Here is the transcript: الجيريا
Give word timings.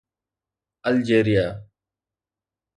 الجيريا 0.87 1.69